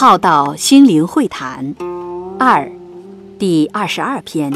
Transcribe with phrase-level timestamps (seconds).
[0.00, 1.74] 浩道心灵会谈
[2.38, 2.72] 二
[3.38, 4.50] 第二十二篇：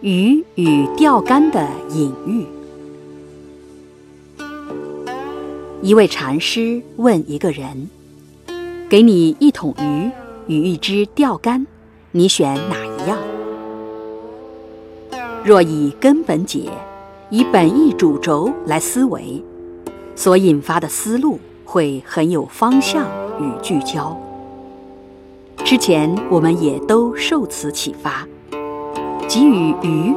[0.00, 2.46] 鱼与钓竿的隐喻。
[5.82, 7.90] 一位禅师问一个人
[8.88, 10.10] ：“给你一桶鱼
[10.46, 11.66] 与一支钓竿，
[12.12, 13.18] 你选哪一样？”
[15.44, 16.70] 若以根本解，
[17.28, 19.44] 以本意主轴来思维，
[20.16, 23.06] 所引发的思路会很有方向
[23.40, 24.16] 与聚焦。
[25.64, 28.26] 之前我们也都受此启发，
[29.28, 30.14] 给予鱼，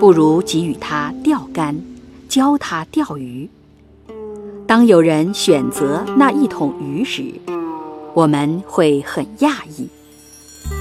[0.00, 1.76] 不如给予他钓竿，
[2.28, 3.48] 教他钓鱼。
[4.66, 7.32] 当有人选择那一桶鱼时，
[8.12, 9.88] 我们会很讶异，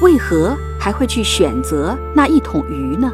[0.02, 3.12] 为何还会去选择那一桶鱼呢？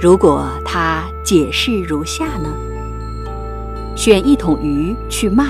[0.00, 2.48] 如果他解释如下呢？
[3.96, 5.44] 选一桶鱼去卖，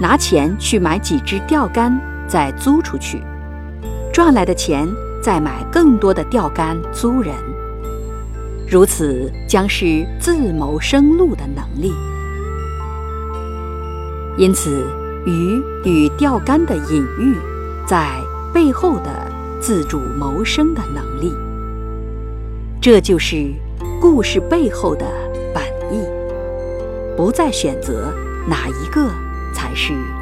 [0.00, 3.20] 拿钱去买几只钓竿，再租出去，
[4.12, 4.86] 赚来的钱
[5.20, 7.34] 再买更多的钓竿租人。
[8.70, 11.92] 如此将是自谋生路的能力，
[14.36, 14.86] 因此
[15.26, 17.34] 鱼与钓竿的隐喻，
[17.86, 18.08] 在
[18.54, 19.10] 背后的
[19.60, 21.34] 自主谋生的能力。
[22.80, 23.52] 这就是
[24.00, 25.04] 故事背后的
[25.52, 26.04] 本意，
[27.16, 28.12] 不再选择
[28.46, 29.10] 哪一个
[29.78, 30.17] 才是对的。